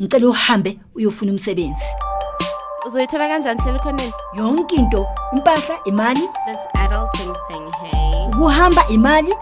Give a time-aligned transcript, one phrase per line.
[0.00, 1.84] ngicela uhambe uyofuna umsebenzi.
[2.86, 6.20] Uzoyithola kanjani hlela ukhoneni yonke into impahla imali.
[6.46, 8.26] This adulting thing hey.
[8.26, 9.34] Ukuhamba imali.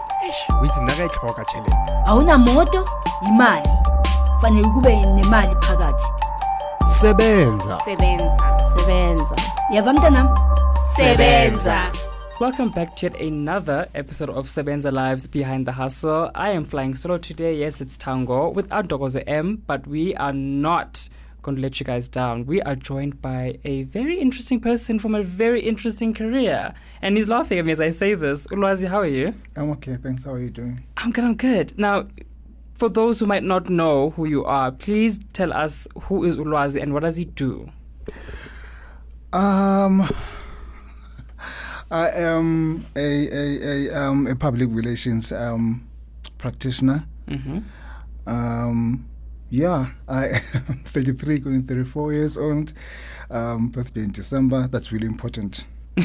[0.61, 2.85] Withi nakayitlhoga tšhelete awunamoto
[3.27, 3.69] imali.
[4.41, 6.07] Fanele kube nemali phakathi.
[6.87, 7.79] Sebenza.
[7.85, 8.57] Sebenza.
[8.77, 9.35] Sebenza.
[9.71, 10.29] Yava mntanam.
[10.87, 11.91] Sebenza.
[12.37, 16.31] Welcome back to yet another episode of Sebenza Lives Behind the Hustle.
[16.35, 17.57] I am flying solo today.
[17.57, 21.07] Yes, it's Thango without Dogozo M, but we are not
[21.43, 22.45] going to let you guys down.
[22.45, 26.73] We are joined by a very interesting person from a very interesting career.
[27.01, 28.45] And he's laughing at me as I say this.
[28.47, 29.33] Ulwazi, how are you?
[29.55, 30.25] I'm okay, thanks.
[30.25, 30.83] How are you doing?
[30.97, 31.79] I'm good, I'm good.
[31.79, 32.07] Now,
[32.73, 36.81] for those who might not know who you are, please tell us who is Ulwazi
[36.81, 37.71] and what does he do?
[39.31, 40.09] Um,
[41.95, 45.87] I am a a, a um a public relations um
[46.37, 47.05] practitioner.
[47.29, 47.59] Mm-hmm.
[48.27, 49.07] Um,
[49.49, 52.73] yeah, I am 33, going 34 years old.
[53.31, 54.67] Um, birthday in December.
[54.67, 55.65] That's really important.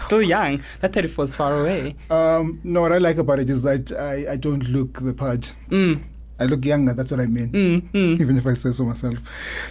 [0.00, 0.62] Still young.
[0.80, 1.96] That 34 is far away.
[2.10, 5.54] um, no, what I like about it is that I, I don't look the part.
[5.70, 6.02] Mm,
[6.38, 6.92] I look younger.
[6.92, 7.50] That's what I mean.
[7.50, 8.20] mm, mm.
[8.20, 9.16] even if I say so myself.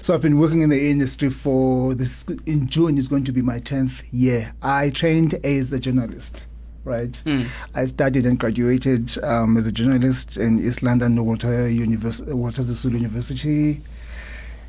[0.01, 2.25] So I've been working in the industry for this.
[2.45, 4.53] In June is going to be my tenth year.
[4.61, 6.47] I trained as a journalist,
[6.83, 7.11] right?
[7.25, 7.47] Mm.
[7.75, 12.93] I studied and graduated um, as a journalist in East London, Walter Univers- Walter Sisulu
[12.93, 13.81] University,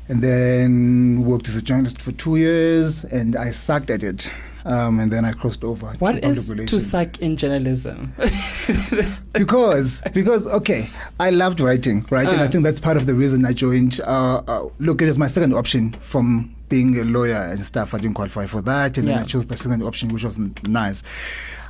[0.09, 4.31] and then worked as a journalist for two years, and I sucked at it.
[4.65, 5.93] Um, and then I crossed over.
[5.93, 8.11] to What public is to suck in journalism?
[9.33, 12.49] because because okay i loved writing right and i Uh.
[12.49, 15.53] think that's part of the reason i joined uh, uh look it was my second
[15.53, 19.23] option from being a lawyer and stuff i didn't qualify for that and then i
[19.23, 21.03] chose the second option which was nice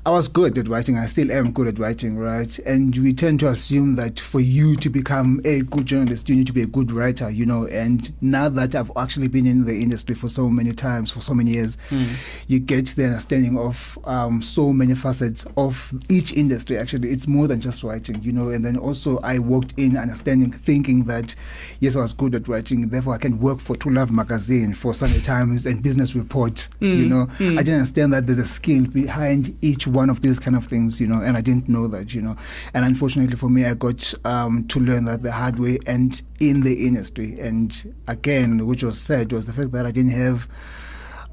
[0.07, 0.97] i was good at writing.
[0.97, 2.57] I still am good at writing right?
[2.59, 6.47] And we tend to assume that for you to become a good journalist you need
[6.47, 7.67] to be a good writer you know?
[7.67, 11.33] And now that i've actually been in the industry for so many times for so
[11.33, 12.05] many years hmm.
[12.47, 17.09] you get the understanding of um, so many facets of each industry actually.
[17.09, 18.47] It's more than just writing you know?
[18.49, 21.35] And then also i worked in understanding thinking that
[21.81, 24.93] yes i was good at writing therefore i can work for true love magazine for
[24.93, 27.09] sunday times and business report you hmm.
[27.09, 27.25] know?
[27.25, 27.59] Hmm.
[27.59, 31.01] I didn't understand that there's a skill behind each one of these kind of things
[31.01, 32.35] you know and i didn't know that you know
[32.73, 36.61] and unfortunately for me i got um, to learn that the hard way and in
[36.61, 40.47] the industry and again which was said was the fact that i didn't have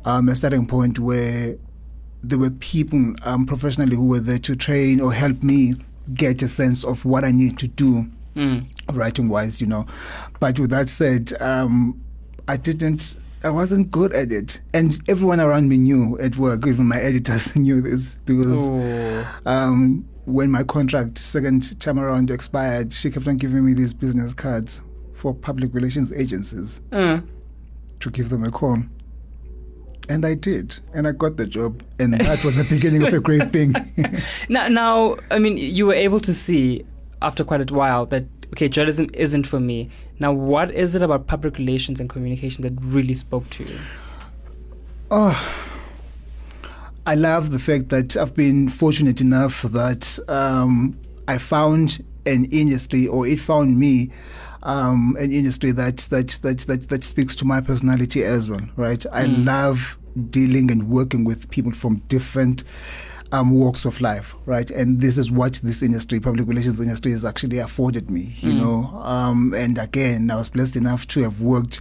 [0.04, 1.56] um, a starting point where
[2.22, 5.74] there were people um, professionally who were there to train or help me
[6.14, 8.64] get a sense of what I need to do Mm.
[8.92, 9.86] writing wise, you know.
[10.40, 12.00] But with that said, um,
[12.48, 13.14] I didn't.
[13.44, 16.66] I wasn't good at it, and everyone around me knew at work.
[16.66, 19.26] Even my editors knew this because Oh.
[19.46, 24.32] um, when my contract second time around expired, she kept on giving me these business
[24.32, 24.80] cards
[25.12, 27.20] for public relations agencies Uh,
[28.00, 28.78] to give them a call.
[30.08, 33.20] And I did, and I got the job, and that was the beginning of a
[33.20, 33.74] great thing.
[34.48, 36.84] now, now, I mean, you were able to see
[37.22, 39.88] after quite a while that okay, journalism isn't for me.
[40.20, 43.78] Now, what is it about public relations and communication that really spoke to you?
[45.10, 45.54] oh,
[47.06, 50.98] I love the fact that I've been fortunate enough that um,
[51.28, 54.10] I found an industry, or it found me,
[54.62, 58.66] um, an industry that that that that that speaks to my personality as well.
[58.76, 59.04] Right?
[59.12, 59.98] I love
[60.30, 62.64] dealing and working with people from different
[63.32, 64.70] um, walks of life, right?
[64.70, 68.84] And this is what this industry, public relations industry, has actually afforded me, you know.
[69.02, 71.80] Um, and again, I was blessed enough to have worked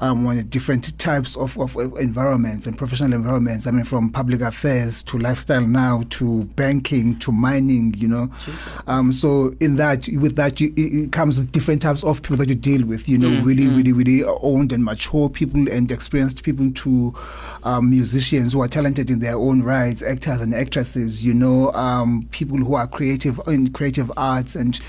[0.00, 3.66] um, on different types of, of, environments and professional environments.
[3.66, 8.30] I mean, from public affairs to lifestyle now to banking to mining, you know.
[8.86, 12.48] Um, so in that, with that, you, it, comes with different types of people that
[12.48, 13.08] you deal with.
[13.08, 17.14] You know, really, really, really owned and mature people and experienced people to
[17.62, 21.24] um, musicians who are talented in their own rights, actors and actresses.
[21.24, 24.80] You know, um, people who are creative in creative arts, and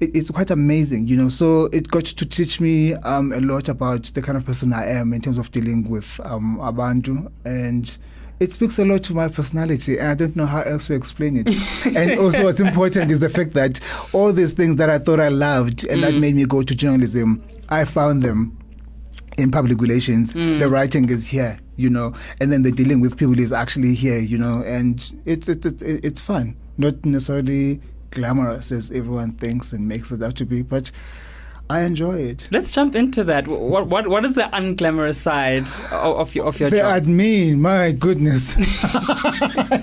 [0.00, 1.08] it, it's quite amazing.
[1.08, 4.44] You know, so it got to teach me um, a lot about the kind of
[4.54, 7.98] person I am in terms of dealing with um, Abantu and
[8.38, 11.38] it speaks a lot to my personality and I don't know how else to explain
[11.44, 11.48] it.
[11.96, 13.80] and also what's important is the fact that
[14.12, 17.42] all these things that I thought I loved and that made me go to journalism,
[17.68, 18.56] I found them
[19.38, 20.32] in public relations.
[20.60, 24.20] The writing is here, you know, and then the dealing with people is actually here,
[24.20, 26.56] you know, and it's it's it's, it's fun.
[26.78, 27.80] Not necessarily
[28.10, 30.92] glamorous as everyone thinks and makes it out to be, but
[31.70, 32.48] I enjoy it.
[32.50, 33.48] Let's jump into that.
[33.48, 37.04] What what what is the unglamorous side of, of your of your The job?
[37.04, 38.54] admin, my goodness,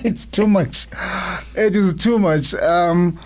[0.04, 0.86] it's too much.
[1.56, 2.54] It is too much.
[2.54, 3.18] Um,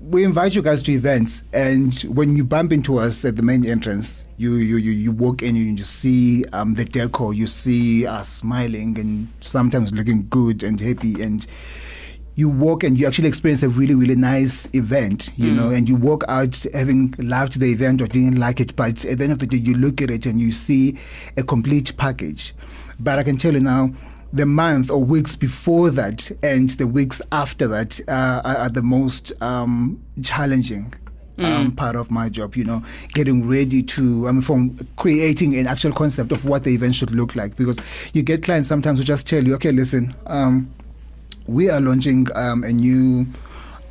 [0.00, 3.64] we invite you guys to events, and when you bump into us at the main
[3.64, 7.32] entrance, you you you, you walk in and you see um, the decor.
[7.32, 11.46] You see us smiling and sometimes looking good and happy, and
[12.36, 15.96] you walk and you actually experience a really really nice event, you know, and you
[15.96, 19.38] walk out having loved the event or didn't like it, but at the end of
[19.38, 20.98] the day, you look at it and you see
[21.36, 22.54] a complete package.
[22.98, 23.90] But I can tell you now
[24.32, 28.82] the month or weeks before that and the weeks after that uh, are, are the
[28.82, 30.92] most um, challenging.
[31.36, 32.80] Um, part of my job, you know,
[33.12, 37.10] getting ready to, I mean, from creating an actual concept of what the event should
[37.10, 37.56] look like.
[37.56, 37.80] Because
[38.12, 40.72] you get clients sometimes who just tell you, okay, listen, um,
[41.46, 43.26] we are launching um, a new,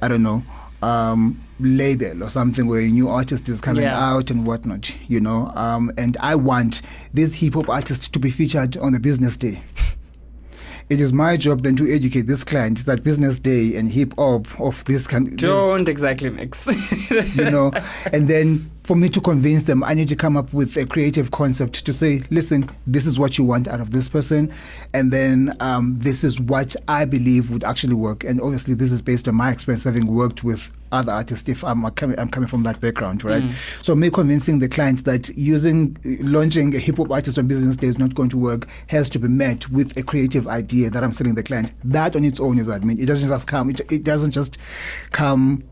[0.01, 0.43] I don't know,
[0.81, 3.97] um, label or something where a new artist is coming Yeah.
[4.13, 5.51] out and whatnot, you know.
[5.55, 6.81] Um, and I want
[7.13, 9.61] this hip hop artist to be featured on the business day.
[10.89, 14.47] It is my job then to educate this client that business day and hip hop
[14.59, 15.37] of this kind.
[15.37, 16.67] Don't exactly mix.
[17.35, 17.71] you know
[18.11, 21.31] and then for me to convince them i need to come up with a creative
[21.31, 24.51] concept to say listen this is what you want out of this person
[24.93, 29.01] and then um, this is what i believe would actually work and obviously this is
[29.01, 32.63] based on my experience having worked with other artists if I'm, coming, I'm coming from
[32.63, 33.43] that background, right?
[33.43, 33.83] Mm.
[33.83, 37.87] So me convincing the clients that using launching a hip hop artist on business day
[37.87, 41.13] is not going to work has to be met with a creative idea that I'm
[41.13, 41.73] selling the client.
[41.83, 42.99] That on its own is admin.
[42.99, 43.69] It doesn't just come.
[43.71, 44.57] It, it doesn't just
[45.11, 45.63] come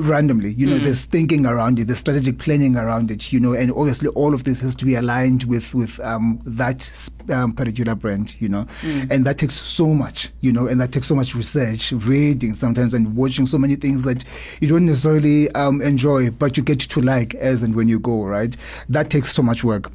[0.00, 3.72] randomly you know there's thinking around it there's strategic planning around it you know and
[3.72, 8.36] obviously all of this has to be aligned with with um, that um, particular brand
[8.40, 8.66] you know.
[9.10, 12.92] And that takes so much you know and that takes so much research reading sometimes
[12.92, 14.24] and watching so many things that
[14.60, 18.24] you don't necessarily um, enjoy but you get to like as and when you go
[18.24, 18.56] right?
[18.88, 19.90] That takes so much work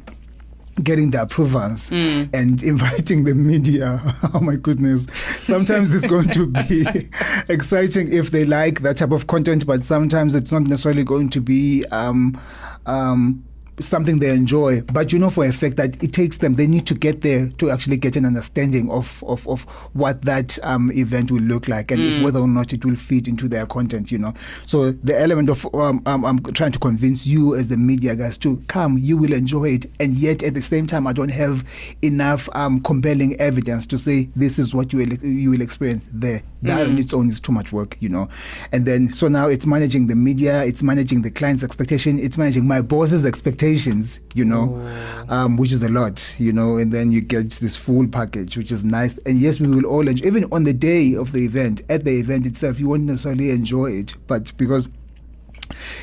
[0.84, 4.02] getting the approvals and inviting the media.
[4.34, 5.08] Oh my goodness.
[5.42, 6.86] Sometimes it's going to be
[7.50, 11.42] exciting if they like that type of content, but sometimes it's not necessarily going to
[11.42, 12.40] be um,
[12.86, 13.44] um,
[13.80, 14.82] something they enjoy.
[14.82, 17.50] But you know for a fact that it takes them, they need to get there
[17.58, 19.64] to actually get an understanding of, of, of
[19.94, 23.28] what that um, event will look like and if whether or not it will fit
[23.28, 24.34] into their content, you know.
[24.66, 28.38] So the element of um, um, I'm trying to convince you as the media guys
[28.40, 29.86] to come, you will enjoy it.
[30.00, 31.64] And yet at the same time, I don't have
[32.02, 36.42] enough um, compelling evidence to say this is what you will, you will experience there.
[36.64, 38.28] That on its own is too much work, you know.
[38.72, 42.68] And then, so now it's managing the media, it's managing the client's expectation, it's managing
[42.68, 43.26] my boss's
[43.68, 44.86] expectations, you know,
[45.30, 46.78] um, which is a lot, you know.
[46.78, 49.18] And then you get this full package, which is nice.
[49.26, 52.12] And yes, we will all enjoy, even on the day of the event, at the
[52.12, 54.88] event itself, you won't necessarily enjoy it, but because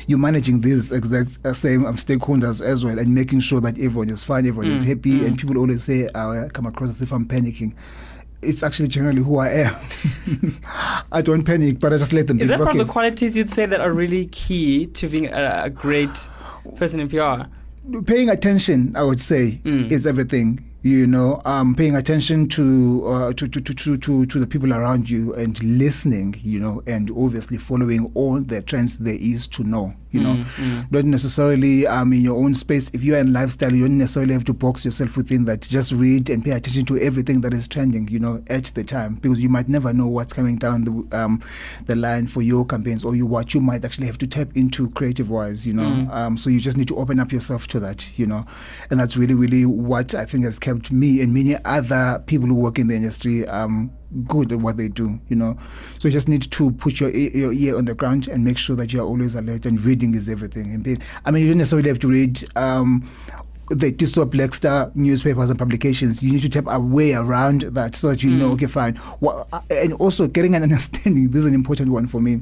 [0.05, 4.09] you're managing these exact uh, same um, stakeholders as well and making sure that everyone
[4.09, 5.25] is fine, everyone is happy.
[5.25, 7.73] And people always say, uh, I come across as if I'm panicking.
[8.43, 9.75] It's actually generally who I am.
[11.11, 12.79] I don't panic, but I just let them Is that one okay.
[12.79, 16.29] of the qualities you'd say that are really key to being a, a great
[16.77, 17.47] person in PR?
[18.05, 19.91] paying attention, I would say, Mm.
[19.91, 20.63] is everything.
[20.85, 25.09] You know, um, paying attention to, uh, to, to, to, to, to, the people around
[25.09, 29.95] you and listening, you know, and obviously following all the trends there is to know,
[30.11, 30.35] you know.
[30.57, 32.91] Mm, Not necessarily um, in your own space.
[32.93, 35.61] If you're in lifestyle, you don't necessarily have to box yourself within that.
[35.61, 39.15] Just read and pay attention to everything that is trending, you know, at the time,
[39.15, 41.41] because you might never know what's coming down the, um,
[41.87, 44.91] the line for your campaigns or you what you might actually have to tap into
[44.91, 46.07] creative wise, you know.
[46.11, 48.45] Um, so you just need to open up yourself to that, you know.
[48.91, 52.55] And that's really, really what I think has kept me and many other people who
[52.55, 53.91] work in the industry um,
[54.27, 55.57] good at what they do, you know.
[55.99, 58.75] So you just need to put your, your ear on the ground and make sure
[58.75, 60.73] that you are always alert and reading is everything.
[60.73, 63.09] And being, I mean, you don't necessarily have to read um,
[63.69, 66.21] the Tiso Black Star newspapers and publications.
[66.21, 68.95] You need to tap a way around that so that you know, okay, fine.
[69.19, 72.41] What, and also getting an understanding, this is an important one for me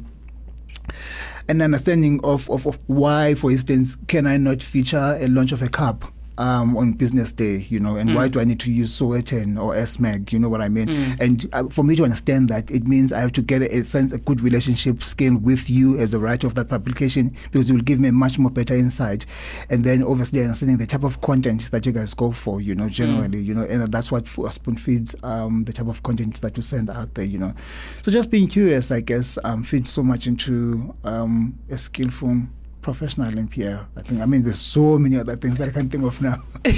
[1.50, 5.62] an understanding of, of, of why, for instance, can I not feature a launch of
[5.62, 6.06] a cup
[6.38, 9.76] um, on business day, you know, and why do I need to use Sowetan or
[9.76, 10.90] SMAG, you know what I mean?
[11.20, 13.84] And uh, for me to understand that, it means I have to get a, a
[13.84, 17.74] sense, a good relationship scale with you as a writer of that publication because it
[17.74, 19.26] will give me a much more better insight.
[19.70, 22.90] And then obviously understanding the type of content that you guys go for, you know,
[22.90, 26.64] generally, you know, and that's what spoon feeds um, the type of content that you
[26.64, 27.54] send out there, you know.
[28.02, 32.44] So just being curious, I guess, um, feeds so much into um, a skillful
[32.84, 33.80] professional in PR.
[33.98, 34.22] I think.
[34.22, 36.44] I mean, there's so many other things that I can't think of now.
[36.66, 36.72] I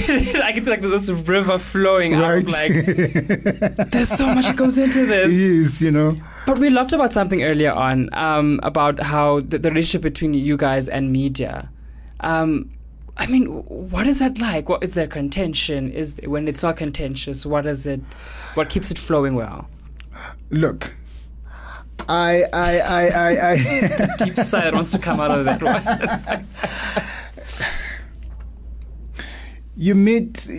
[0.53, 2.37] can see like there's this river flowing out.
[2.37, 2.71] of, Like
[3.91, 5.33] there's so much that goes into this.
[5.33, 6.15] yes, you know.
[6.45, 10.55] But we loved about something earlier on um, about how the, the relationship between you
[10.55, 11.69] guys and media.
[12.21, 12.71] Um,
[13.17, 14.69] I mean, what is that like?
[14.69, 15.91] What is there contention?
[15.91, 17.45] Is when it's not contentious?
[17.45, 18.01] What is it?
[18.55, 19.67] What keeps it flowing well?
[20.49, 20.93] Look,
[22.07, 23.55] I, I, I, I, I
[24.25, 26.47] Deep sigh that wants to come out of that one.
[29.77, 30.49] you meet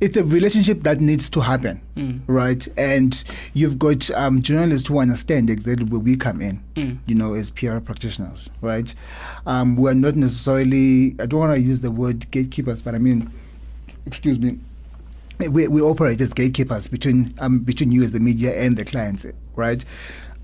[0.00, 2.20] it's a relationship that needs to happen Mm.
[2.28, 6.98] right and you've got um, journalists who understand exactly where we come in Mm.
[7.06, 8.94] you know as pr practitioners right
[9.46, 13.30] um, we're not necessarily i don't want to use the word gatekeepers but i mean
[14.06, 14.58] excuse me
[15.50, 19.24] we, we operate as gatekeepers between um, between you as the media and the clients
[19.56, 19.84] right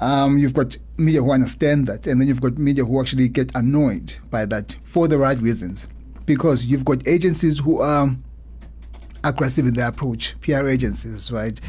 [0.01, 3.51] um, you've got media who understand that and then you've got media who actually get
[3.55, 5.87] annoyed by that for the right reasons
[6.27, 8.09] because you've got agencies who are
[9.25, 11.61] aggressive in their approach, PR agencies, right?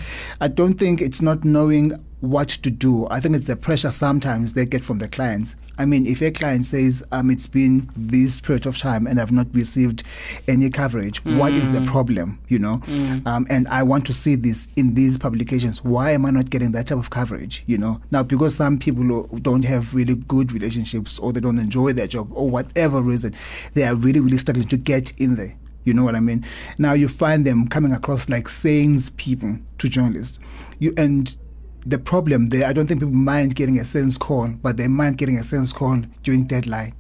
[0.42, 3.08] I don't think it's not knowing what to do.
[3.10, 5.56] I think it's the pressure sometimes they get from the clients.
[5.78, 9.32] I mean, if a client says, um, it's been this period of time and I've
[9.32, 10.04] not received
[10.48, 12.82] any coverage, what is the problem, you know?
[13.26, 15.84] Um, and I want to see this in these publications.
[15.84, 18.00] Why am I not getting that type of coverage, you know?
[18.12, 22.32] Now, because some people don't have really good relationships or they don't enjoy their job
[22.34, 23.36] or whatever reason,
[23.74, 25.56] they are really, really starting to get in there.
[25.84, 26.46] You know what I mean?
[26.78, 30.40] Now you find them coming across like sayings people to journalists.
[30.80, 31.36] You and
[31.86, 35.18] the problem there, I don't think people mind getting a sense call, but they mind
[35.18, 36.94] getting a sense call during deadline.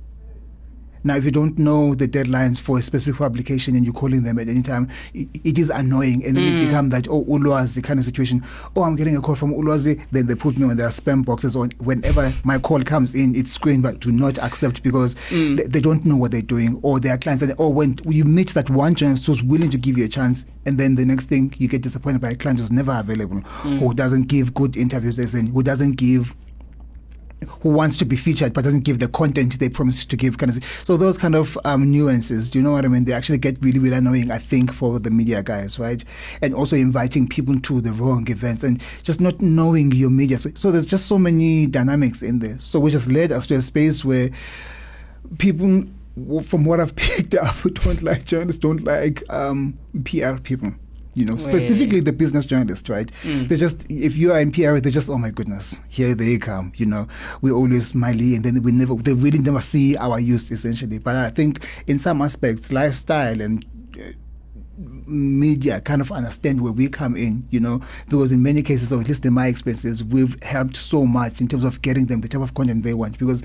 [1.05, 4.39] Now, if you don't know the deadlines for a specific publication and you're calling them
[4.39, 6.25] at any time, it, it is annoying.
[6.25, 6.65] And then it hmm.
[6.65, 8.43] becomes that, oh, Ulwazi kind of situation.
[8.75, 10.03] Oh, I'm getting a call from Ulwazi.
[10.09, 11.55] Then they put me on their spam boxes.
[11.55, 15.57] Or whenever my call comes in, it's screened, but do not accept because hmm.
[15.57, 16.79] they, they don't know what they're doing.
[16.81, 19.77] Or their clients, and or oh, when you meet that one journalist who's willing to
[19.77, 22.59] give you a chance, and then the next thing you get disappointed by a client
[22.59, 23.77] who's never available, hmm.
[23.77, 26.35] who doesn't give good interviews, as in, who doesn't give
[27.61, 30.51] who wants to be featured but doesn't give the content they promised to give kind
[30.55, 33.05] of so those kind of um, nuances do you know what i mean?
[33.05, 36.03] They actually get really really annoying i think for the media guys right?
[36.41, 40.71] And also inviting people to the wrong events and just not knowing your media so
[40.71, 42.57] there's just so many dynamics in there.
[42.59, 44.29] So which has led us to a space where
[45.37, 45.85] people
[46.43, 50.71] from what i've picked up don't like journalists don't like um, pr people
[51.15, 53.09] you know, specifically the business journalist, right?
[53.47, 56.73] They just, if you are in PR, they just, oh my goodness, here they come.
[56.75, 57.07] You know,
[57.41, 60.99] we always smiley, and then we never, they really never see our use essentially.
[60.99, 63.65] But I think in some aspects, lifestyle and
[63.97, 64.11] uh,
[65.07, 68.99] media kind of understand where we come in, you know, because in many cases, or
[68.99, 72.27] at least in my experiences, we've helped so much in terms of getting them the
[72.27, 73.17] type of content they want.
[73.17, 73.41] Because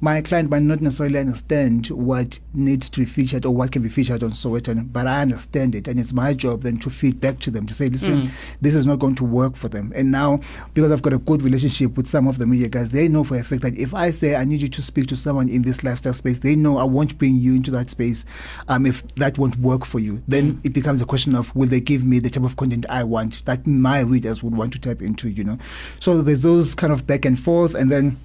[0.00, 3.88] my client might not necessarily understand what needs to be featured or what can be
[3.88, 7.38] featured on Sowetan, but I understand it, and it's my job then to feed back
[7.40, 9.92] to them to say, listen, this is not going to work for them.
[9.94, 10.40] And now,
[10.74, 13.36] because I've got a good relationship with some of the media guys, they know for
[13.36, 15.82] a fact that if I say I need you to speak to someone in this
[15.84, 18.24] lifestyle space, they know I won't bring you into that space
[18.68, 20.22] um, if that won't work for you.
[20.28, 23.04] Then it becomes a question of will they give me the type of content I
[23.04, 25.58] want that my readers would want to tap into, you know.
[26.00, 28.18] So there's those kind of back and forth, and then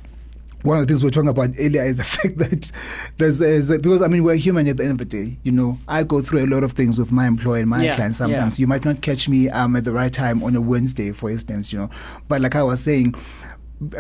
[0.64, 2.72] one of the things we are talking about earlier is the fact that
[3.18, 5.38] there's, there's a, because I mean we're human at the end of the day.
[5.44, 7.96] You know, I go through a lot of things with my employer and my Yeah,
[7.96, 8.18] clients.
[8.18, 8.64] Sometimes yeah.
[8.64, 11.72] you might not catch me um, at the right time on a Wednesday, for instance.
[11.72, 11.90] You know,
[12.28, 13.14] but like I was saying.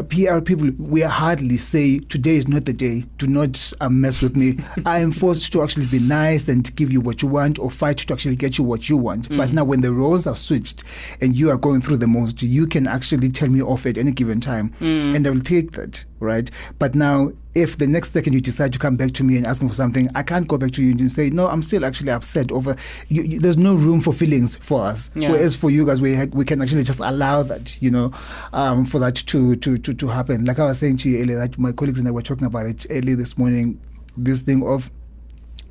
[0.09, 3.03] PR people, we hardly say today is not the day.
[3.17, 4.59] Do not uh, mess with me.
[4.85, 7.97] I am forced to actually be nice and give you what you want, or fight
[7.97, 9.27] to actually get you what you want.
[9.35, 10.83] But now, when the roles are switched
[11.19, 14.13] and you are going through the most, you can actually tell me off at any
[14.13, 16.49] given time, and I will take that, right?
[16.79, 19.61] But now, if the next second you decide to come back to me and ask
[19.61, 22.09] me for something, I can't go back to you and say, no, I'm still actually
[22.09, 22.75] upset over.
[23.09, 25.11] You, you, there's no room for feelings for us.
[25.15, 25.31] Yeah.
[25.31, 28.11] Whereas for you guys, we had, we can actually just allow that, you know,
[28.53, 30.45] um, for that to, to to to happen.
[30.45, 32.65] Like I was saying to you earlier, that my colleagues and I were talking about
[32.65, 33.79] it early this morning.
[34.17, 34.91] This thing of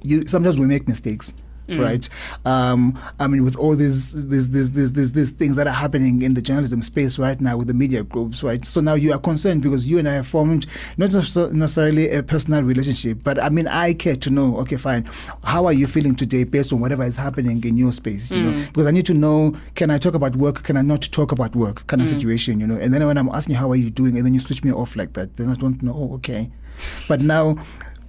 [0.03, 1.35] you sometimes we make mistakes.
[1.69, 1.81] Mm.
[1.81, 2.09] Right,
[2.45, 6.23] um, I mean, with all these these, these these these these things that are happening
[6.23, 8.65] in the journalism space right now with the media groups, right?
[8.65, 10.67] So now you are concerned because you and I have formed
[10.97, 14.59] not necessarily a personal relationship, but I mean, I care to know.
[14.59, 15.09] Okay, fine.
[15.45, 18.33] How are you feeling today based on whatever is happening in your space?
[18.33, 18.67] You know, mm.
[18.67, 20.65] because I need to know: can I talk about work?
[20.65, 21.87] Can I not talk about work?
[21.87, 22.13] Kind of mm.
[22.13, 22.77] situation, you know.
[22.77, 24.73] And then when I'm asking you how are you doing, and then you switch me
[24.73, 25.95] off like that, then I don't know.
[25.95, 26.51] Oh, okay.
[27.09, 27.57] But now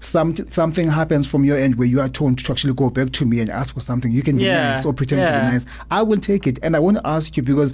[0.03, 3.25] some, something happens from your end where you are told to actually go back to
[3.25, 4.11] me and ask for something.
[4.11, 5.65] You can be Yeah, nice or pretend to be nice.
[5.91, 6.59] I will take it.
[6.63, 7.73] And I want to ask you because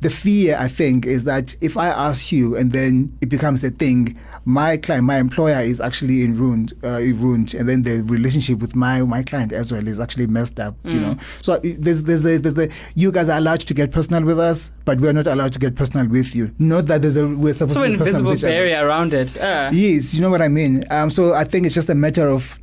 [0.00, 3.70] the fear, I think, is that if I ask you and then it becomes a
[3.70, 8.58] thing, my client, my employer is actually in ruined, uh, ruined, and then the relationship
[8.60, 10.74] with my my client as well is actually messed up.
[10.84, 11.00] You Mm.
[11.02, 14.38] know, so there's there's a, there's a you guys are allowed to get personal with
[14.38, 16.50] us, but we're not allowed to get personal with you.
[16.58, 18.52] Not that there's a we're supposed So to be invisible with each other.
[18.52, 19.36] barrier around it.
[19.36, 20.84] Uh, Yes, you know what I mean.
[20.90, 22.58] Um, so I think it's just a matter of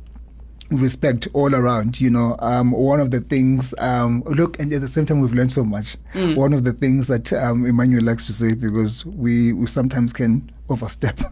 [0.70, 2.00] respect all around.
[2.00, 3.74] You know, um, one of the things.
[3.78, 5.96] Um, look, and at the same time, we've learned so much.
[6.14, 10.50] One of the things that um, Emmanuel likes to say because we, we sometimes can
[10.68, 11.20] overstep.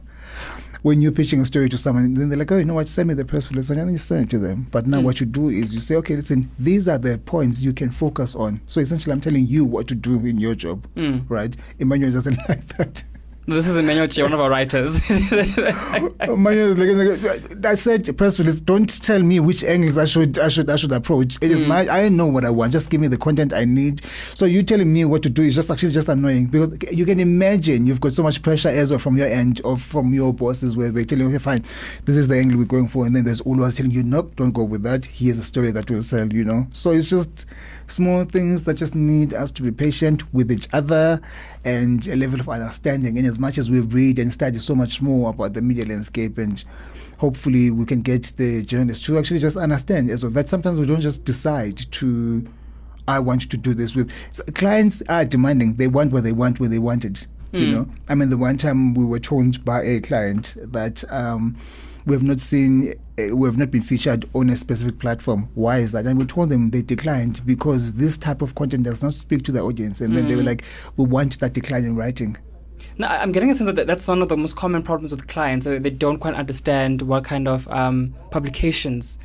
[0.82, 2.88] When you're pitching a story to someone, then they're like, "Oh, you know what?
[2.88, 4.68] Send me the press release," and then you send it to them.
[4.70, 7.72] But now, what you do is you say, "Okay, listen, these are the points you
[7.72, 11.24] can focus on." So essentially, I'm telling you what to do in your job, Mm.
[11.28, 11.56] right?
[11.80, 13.02] Emmanuel doesn't like that.
[13.48, 15.08] This is Emmanuel Tjiya, one of our writers.
[16.20, 18.58] Emmanuel is I said, press release.
[18.60, 21.36] Don't tell me which angles I should, I should, I should approach.
[21.40, 21.66] It is Mm.
[21.68, 22.72] my, I know what I want.
[22.72, 24.02] Just give me the content I need.
[24.34, 27.20] So you telling me what to do is just actually just annoying because you can
[27.20, 30.76] imagine you've got so much pressure as well from your end or from your bosses
[30.76, 31.64] where they tell you, okay, fine,
[32.04, 34.52] this is the angle we're going for, and then there's always telling you, nope, don't
[34.52, 35.06] go with that.
[35.06, 36.26] Here's a story that will sell.
[36.32, 37.46] You know, so it's just
[37.88, 41.20] small things that just need us to be patient with each other
[41.64, 43.16] and a level of understanding.
[43.18, 46.38] And as much as we read and study so much more about the media landscape
[46.38, 46.62] and
[47.18, 50.86] hopefully we can get the journalists to actually just understand as well that sometimes we
[50.86, 52.46] don't just decide to
[53.08, 56.60] I want to do this with so clients are demanding they want what they want
[56.60, 57.70] when they want it you Mm.
[57.72, 61.56] know I mean the one time we were told by a client that um
[62.06, 65.78] we have not seen uh, we have not been featured on a specific platform why
[65.78, 69.12] is that and we told them they declined because this type of content does not
[69.12, 70.46] speak to the audience and then they were Mm.
[70.46, 70.62] like
[70.96, 72.36] we want that decline in writing
[72.98, 75.66] Now, I'm getting a sense that that's one of the most common problems with clients.
[75.66, 79.18] that They don't quite understand what kind of um, publications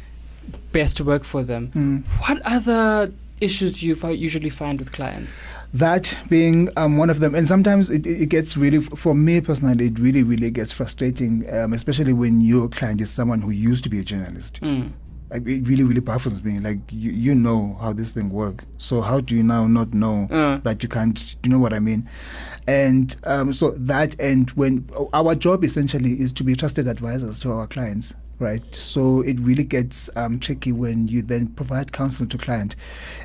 [0.73, 1.71] best work for them.
[1.73, 2.03] Mm.
[2.27, 5.39] What other issues you usually find with clients?
[5.73, 9.85] that being um, one of them and sometimes it, it gets really for me personally
[9.87, 13.89] it really really gets frustrating um, especially when your client is someone who used to
[13.89, 14.91] be a journalist Mm.
[15.29, 18.99] like, it really really baffles me like you, you know how this thing works so
[18.99, 20.57] how do you now not know Uh.
[20.63, 22.07] that you can't you know what i mean
[22.67, 27.49] and um, so that and when our job essentially is to be trusted advisors to
[27.51, 32.37] our clients right so it really gets um, tricky when you then provide counsel to
[32.37, 32.75] client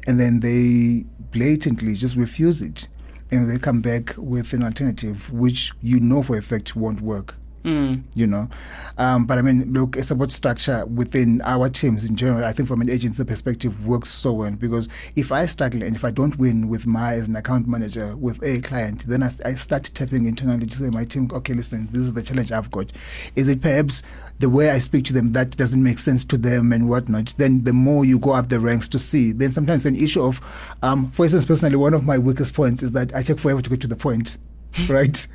[0.06, 2.86] and then they blatantly just refuse it
[3.30, 7.34] and they come back with an alternative which you know for a fact won't work
[7.66, 8.04] Mm.
[8.14, 8.48] you know.
[8.96, 12.44] Um, but I mean, look, it's about structure within our teams in general.
[12.44, 16.04] I think from an agency perspective works so well because if I struggle and if
[16.04, 19.54] I don't win with my as an account manager with a client, then I, I
[19.54, 22.92] start tapping internally to say my team, okay, listen, this is the challenge I've got.
[23.34, 24.04] Is it perhaps
[24.38, 27.34] the way I speak to them that doesn't make sense to them and whatnot?
[27.38, 30.40] Then the more you go up the ranks to see, then sometimes an issue of,
[30.82, 33.70] um, for instance, personally, one of my weakest points is that I take forever to
[33.70, 34.38] get to the point,
[34.88, 35.26] right?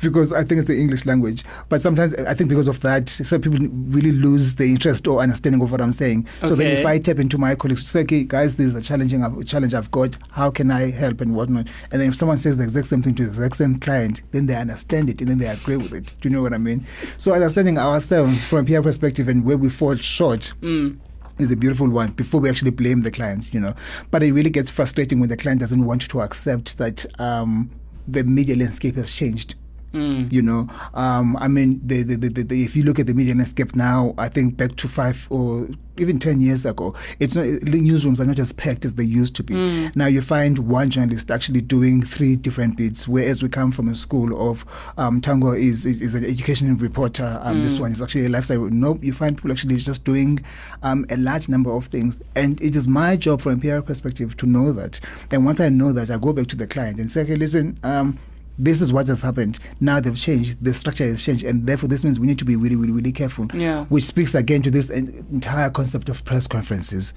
[0.00, 1.44] Because I think it's the English language.
[1.68, 5.60] But sometimes I think because of that, some people really lose the interest or understanding
[5.62, 6.26] of what I'm saying.
[6.44, 8.82] So then if I tap into my colleagues to say, okay, guys, this is a
[8.82, 10.16] challenging a challenge I've got.
[10.30, 11.66] How can I help and whatnot?
[11.90, 14.46] And then if someone says the exact same thing to the exact same client, then
[14.46, 16.12] they understand it and then they agree with it.
[16.20, 16.86] Do you know what I mean?
[17.16, 20.98] So understanding ourselves from a PR perspective and where we fall short Mm.
[21.38, 23.74] is a beautiful one before we actually blame the clients, you know.
[24.10, 27.70] But it really gets frustrating when the client doesn't want to accept that um,
[28.08, 29.54] the media landscape has changed.
[29.94, 30.30] Mm.
[30.30, 33.14] You know, um, I mean, the, the, the, the, the, if you look at the
[33.14, 37.44] media landscape now, I think back to five or even 10 years ago, it's not,
[37.44, 39.54] the newsrooms are not as packed as they used to be.
[39.54, 39.96] Mm.
[39.96, 43.96] Now you find one journalist actually doing three different bits, whereas we come from a
[43.96, 44.64] school of
[44.98, 47.80] um, Thango is, is, is an education reporter, um, this Mm.
[47.80, 48.60] one is actually a lifestyle.
[48.70, 50.38] Nope, you find people actually just doing
[50.82, 52.20] um, a large number of things.
[52.34, 55.00] And it is my job from a PR perspective to know that.
[55.30, 57.78] And once I know that, I go back to the client and say, okay, listen,
[57.82, 58.18] um,
[58.58, 59.58] this is what has happened.
[59.80, 62.56] Now they've changed, the structure has changed, and therefore this means we need to be
[62.56, 63.46] really, really, really careful.
[63.54, 63.84] Yeah.
[63.84, 67.14] Which speaks again to this en- entire concept of press conferences.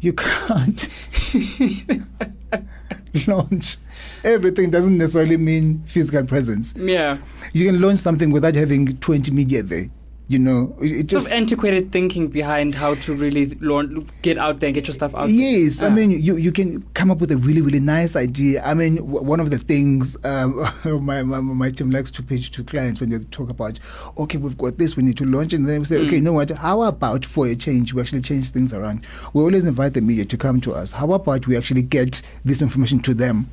[0.00, 0.88] You can't
[3.26, 3.78] launch
[4.24, 6.74] everything doesn't necessarily mean physical presence.
[6.76, 7.18] Yeah.
[7.52, 9.86] You can launch something without having 20 media there.
[10.26, 14.38] You know, it, it Sort just of antiquated thinking behind how to really launch, get
[14.38, 15.28] out there and get your stuff out.
[15.28, 18.62] Yes, I mean you you can come up with a really really nice idea.
[18.64, 20.66] I mean w- one of the things um,
[21.04, 23.78] my, my my team likes to pitch to clients when they talk about
[24.16, 26.32] okay we've got this we need to launch and then we say okay you know
[26.32, 29.04] what how about for a change we actually change things around.
[29.34, 30.92] We always invite the media to come to us.
[30.92, 33.50] How about we actually get this information to them.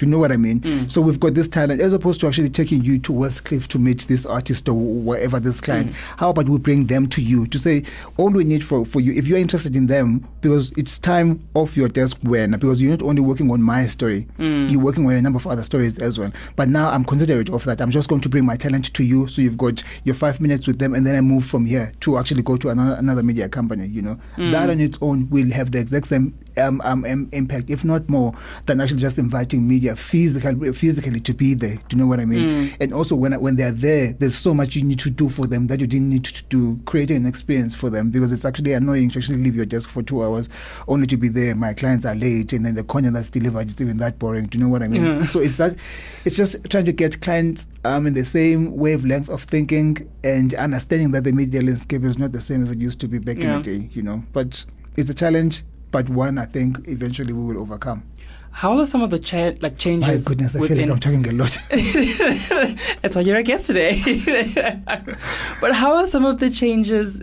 [0.00, 0.60] You know what I mean?
[0.60, 0.90] Mm.
[0.90, 4.02] So we've got this talent as opposed to actually taking you to Westcliff to meet
[4.02, 5.90] this artist or whatever this client.
[5.90, 5.94] Mm.
[6.16, 7.84] How about we bring them to you to say
[8.16, 11.76] all we need for, for you if you're interested in them because it's time off
[11.76, 14.70] your desk when because you're not only working on my story, mm.
[14.70, 16.32] you're working on a number of other stories as well.
[16.56, 17.80] But now I'm considerate of that.
[17.80, 20.66] I'm just going to bring my talent to you so you've got your five minutes
[20.66, 23.48] with them and then I move from here to actually go to another, another media
[23.48, 24.18] company, you know.
[24.36, 28.32] That on its own will have the exact same um, um, impact, if not more,
[28.66, 31.76] than actually just inviting media physically, physically to be there.
[31.88, 32.74] Do you know what I mean?
[32.80, 35.66] And also when when they're there, there's so much you need to do for them
[35.68, 39.10] that you didn't need to do, creating an experience for them because it's actually annoying
[39.10, 40.48] to actually leave your desk for two hours
[40.88, 41.54] only to be there.
[41.54, 44.46] My clients are late, and then the content that's delivered is even that boring.
[44.46, 45.02] Do you know what I mean?
[45.04, 45.22] Yeah.
[45.26, 45.76] So it's that,
[46.24, 51.10] it's just trying to get clients um, in the same wavelength of thinking and understanding
[51.12, 53.56] that the media landscape is not the same as it used to be back Yeah.
[53.56, 53.90] in the day.
[53.92, 54.64] You know, but
[54.96, 58.02] it's a challenge, but one I think eventually we will overcome.
[58.50, 60.24] How are some of the cha- like changes?
[60.24, 61.56] My goodness, I feel like I'm talking a lot.
[63.02, 64.02] That's why you're a guest today.
[65.60, 67.22] but how are some of the changes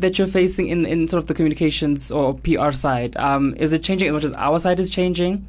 [0.00, 3.16] that you're facing in, in sort of the communications or PR side?
[3.18, 5.46] Um, is it changing as much as our side is changing?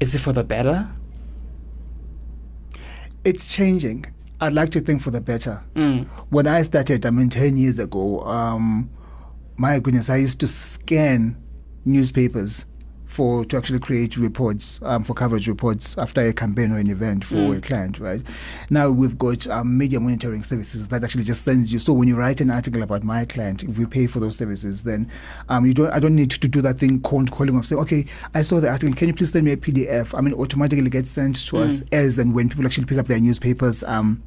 [0.00, 0.88] Is it for the better?
[3.24, 4.04] it's changing.
[4.40, 5.62] I'd like to think for the better.
[5.74, 6.06] Mm.
[6.30, 8.90] when I started, I mean, 10 years ago, um,
[9.62, 11.40] my goodness, I used to scan
[11.84, 12.64] newspapers
[13.06, 17.24] for to actually create reports um, for coverage reports after a campaign or an event
[17.24, 18.22] for a client right?
[18.70, 22.16] Now we've got um, media monitoring services that actually just sends you so when you
[22.16, 25.08] write an article about my client if we pay for those services then
[25.48, 28.06] um, you don't I don't need to do that thing cold calling of saying okay
[28.34, 28.96] I saw the article.
[28.96, 32.18] Can you please send me a PDF I mean automatically gets sent to us as
[32.18, 34.24] and when people actually pick up their newspapers um,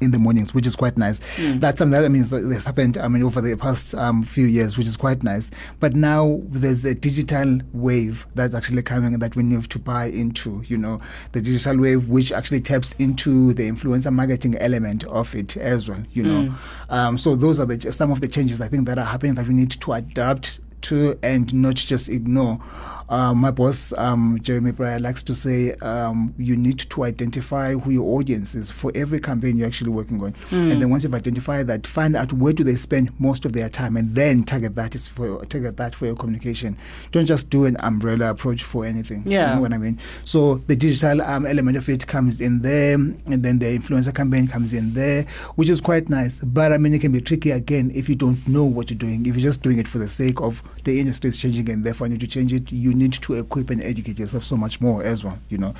[0.00, 1.20] in the mornings, which is quite nice.
[1.60, 2.96] That's something that I mean that has happened.
[2.98, 5.50] I mean over the past um, few years, which is quite nice.
[5.80, 10.62] But now there's a digital wave that's actually coming that we need to buy into.
[10.66, 11.00] You know,
[11.32, 16.02] the digital wave, which actually taps into the influencer marketing element of it as well.
[16.12, 16.54] You know,
[16.90, 19.48] um, so those are the some of the changes I think that are happening that
[19.48, 22.60] we need to adapt to and not just ignore.
[23.08, 27.90] Uh, my boss, um, Jeremy Breyer, likes to say um, you need to identify who
[27.90, 30.34] your audience is for every campaign you're actually working on.
[30.50, 33.68] And then once you've identified that, find out where do they spend most of their
[33.68, 36.76] time and then target that is for target that for your communication.
[37.12, 39.22] Don't just do an umbrella approach for anything.
[39.24, 39.50] Yeah.
[39.50, 39.98] You know what I mean?
[40.22, 44.48] So the digital um, element of it comes in there and then the influencer campaign
[44.48, 46.40] comes in there, which is quite nice.
[46.40, 49.24] But I mean, it can be tricky again if you don't know what you're doing.
[49.26, 52.06] If you're just doing it for the sake of the industry is changing and therefore
[52.06, 55.02] you need to change it, you need to equip and educate yourself so much more
[55.02, 55.74] as well, you know.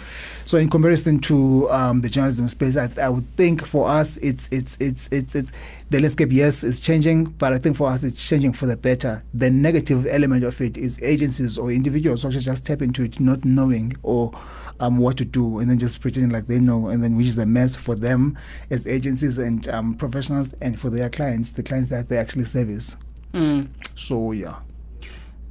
[0.44, 4.48] So in comparison to um, the journalism space, I, I would think for us it's
[4.50, 5.52] it's it's it's it's
[5.90, 6.30] the landscape.
[6.32, 9.22] Yes, is changing, but I think for us it's changing for the better.
[9.34, 13.20] The negative element of it is agencies or individuals who actually just tap into it,
[13.20, 14.32] not knowing or
[14.80, 17.38] um, what to do, and then just pretending like they know, and then which is
[17.38, 18.38] a mess for them
[18.70, 22.96] as agencies and um, professionals, and for their clients, the clients that they actually service.
[23.32, 23.68] Mm.
[23.94, 24.56] So yeah.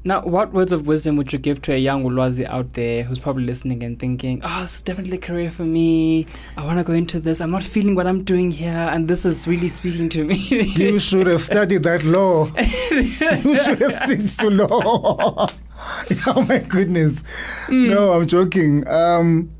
[0.07, 3.19] Now, what words of wisdom would you give to a young Ulwazi out there who's
[3.19, 6.25] probably listening and thinking, oh, this is definitely a career for me.
[6.55, 7.41] I want to go into this.
[7.41, 10.37] I'm not feeling what I'm doing here, and this is really speaking to me.
[10.77, 12.45] You should have studied that law.
[12.91, 15.49] you should have studied to law.
[16.27, 17.21] oh my goodness.
[17.67, 18.87] No, I'm joking.
[18.87, 19.51] Um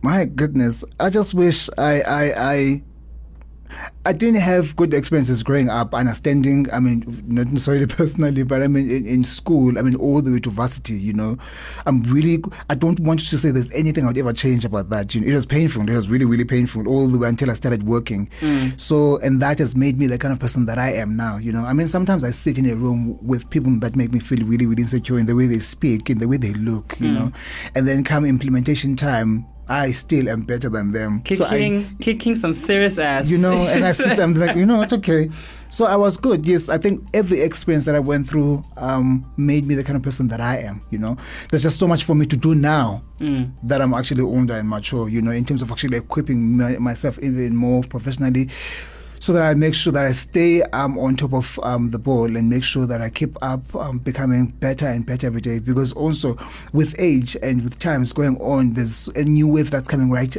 [0.00, 0.84] my goodness.
[0.98, 2.22] I just wish I I
[2.54, 2.82] I
[4.04, 6.66] I didn't have good experiences growing up, understanding.
[6.72, 10.32] I mean, not necessarily personally, but I mean, in, in school, I mean, all the
[10.32, 11.36] way to varsity, you know.
[11.86, 15.14] I'm really, I don't want to say there's anything I would ever change about that.
[15.14, 15.88] You know, it was painful.
[15.88, 18.30] It was really, really painful all the way until I started working.
[18.40, 18.78] Mm.
[18.78, 21.52] So, and that has made me the kind of person that I am now, you
[21.52, 21.64] know.
[21.64, 24.66] I mean, sometimes I sit in a room with people that make me feel really,
[24.66, 27.14] really insecure in the way they speak, in the way they look, you mm.
[27.14, 27.32] know.
[27.74, 31.22] And then come implementation time, I still am better than them.
[31.34, 33.28] So I- kicking, kicking some serious ass.
[33.28, 35.28] you know, and I sit there, I'm like, you know what, okay.
[35.68, 36.46] So I was good.
[36.46, 40.02] Yes, I think every experience that I went through um, made me the kind of
[40.02, 41.16] person that I am, you know.
[41.50, 43.50] There's just so much for me to do now Mm.
[43.62, 47.18] that I'm actually older and mature, you know, in terms of actually equipping my, myself
[47.22, 48.50] even more professionally
[49.20, 52.36] so that I make sure that I stay um, on top of um, the ball
[52.36, 55.58] and make sure that I keep up um, becoming better and better every day.
[55.58, 56.36] Because also
[56.72, 60.36] with age and with times going on, there's a new wave that's coming right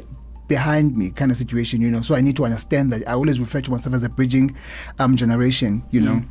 [0.48, 2.02] behind me kind of situation, you know.
[2.02, 4.56] So I need to understand that I always refer to myself as a bridging
[5.00, 6.22] um, generation, you know.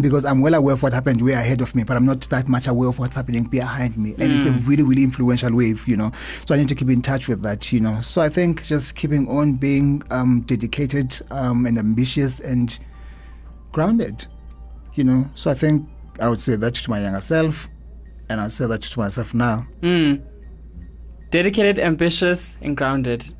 [0.00, 2.48] Because I'm well aware of what happened way ahead of me, but I'm not that
[2.48, 4.14] much aware of what's happening behind me.
[4.18, 6.10] And it's a really, really influential wave, you know.
[6.44, 8.00] So I need to keep in touch with that, you know.
[8.00, 12.78] So I think just keeping on being um, dedicated um, and ambitious and
[13.72, 14.26] grounded,
[14.94, 15.28] you know.
[15.34, 15.88] So I think
[16.20, 17.68] I would say that to my younger self,
[18.28, 19.66] and I'll say that to myself now.
[19.80, 20.22] Mm.
[21.30, 23.32] Dedicated, ambitious, and grounded.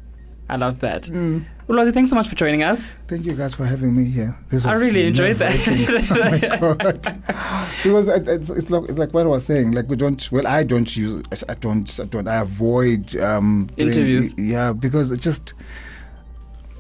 [0.49, 1.05] I love that.
[1.05, 1.44] Mm.
[1.70, 2.94] Ulwazi, thanks so much for joining us.
[3.06, 4.37] Thank you guys for having me here.
[4.48, 5.54] This I really enjoyed that.
[6.61, 8.26] oh my god!
[8.28, 9.70] It- it's, it's like it's like what I was saying.
[9.70, 10.33] Like we don't.
[10.33, 11.22] Well, I don't use.
[11.48, 12.00] I don't.
[12.00, 12.26] I don't.
[12.26, 14.35] I avoid um, doing- Interviews.
[14.37, 15.54] Yeah, because it just.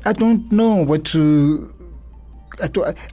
[0.04, 1.72] I don't know what to.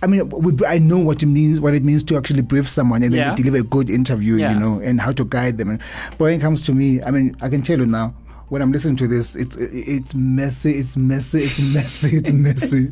[0.01, 3.01] I, mean, we, I know what it means, what it means to actually brief someone
[3.03, 3.35] and then Yeah.
[3.35, 4.51] deliver a good interview, Yeah.
[4.53, 5.77] you know, and how to guide them.
[6.11, 8.13] But when it comes to me, I mean, I can tell you now.
[8.49, 12.91] When I'm listening to this, it's it's messy, it's messy, it's messy, it's messy,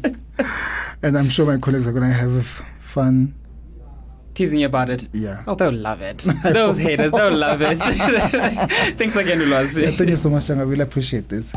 [1.01, 2.45] and I'm sure my colleagues are gonna have
[2.79, 3.33] fun.
[4.33, 5.07] Teasing you about it.
[5.13, 5.43] Yeah.
[5.47, 6.17] Oh, they'll love it.
[6.43, 7.77] Those haters, they'll love it.
[8.97, 9.93] Thanks again, Ulwazi.
[9.93, 10.59] Thank you so much, Chang.
[10.59, 11.53] I really appreciate this.